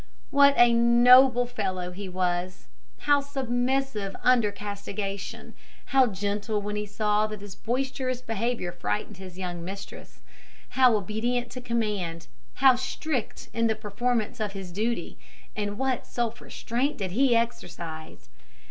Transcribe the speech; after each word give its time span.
What 0.31 0.55
a 0.57 0.73
noble 0.73 1.45
fellow 1.45 1.91
he 1.91 2.09
was, 2.09 2.65
how 3.01 3.21
submissive 3.21 4.15
under 4.23 4.51
castigation, 4.51 5.53
how 5.93 6.07
gentle 6.07 6.59
when 6.59 6.75
he 6.75 6.87
saw 6.87 7.27
that 7.27 7.41
his 7.41 7.53
boisterous 7.53 8.19
behaviour 8.19 8.71
frightened 8.71 9.17
his 9.17 9.37
youngest 9.37 9.63
mistress, 9.63 10.19
how 10.69 10.95
obedient 10.95 11.51
to 11.51 11.61
command, 11.61 12.25
how 12.55 12.75
strict 12.77 13.49
in 13.53 13.67
the 13.67 13.75
performance 13.75 14.39
of 14.39 14.53
his 14.53 14.71
duty! 14.71 15.19
And 15.55 15.77
what 15.77 16.07
self 16.07 16.41
restraint 16.41 16.97
did 16.97 17.11
he 17.11 17.35
exercise! 17.35 18.27